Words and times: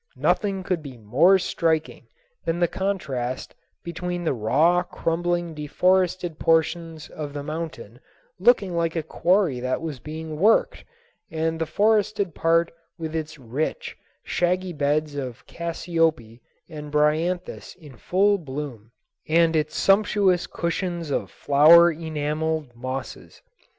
Nothing 0.17 0.63
could 0.63 0.81
be 0.81 0.97
more 0.97 1.37
striking 1.37 2.07
than 2.43 2.57
the 2.59 2.67
contrast 2.67 3.53
between 3.83 4.23
the 4.23 4.33
raw, 4.33 4.81
crumbling, 4.81 5.53
deforested 5.53 6.39
portions 6.39 7.07
of 7.07 7.33
the 7.33 7.43
mountain, 7.43 7.99
looking 8.39 8.75
like 8.75 8.95
a 8.95 9.03
quarry 9.03 9.59
that 9.59 9.79
was 9.79 9.99
being 9.99 10.39
worked, 10.39 10.83
and 11.29 11.61
the 11.61 11.67
forested 11.67 12.33
part 12.33 12.71
with 12.97 13.15
its 13.15 13.37
rich, 13.37 13.95
shaggy 14.23 14.73
beds 14.73 15.13
of 15.13 15.45
cassiope 15.45 16.41
and 16.67 16.91
bryanthus 16.91 17.75
in 17.75 17.95
full 17.95 18.39
bloom, 18.39 18.89
and 19.29 19.55
its 19.55 19.75
sumptuous 19.77 20.47
cushions 20.47 21.11
of 21.11 21.29
flower 21.29 21.91
enameled 21.91 22.75
mosses. 22.75 23.43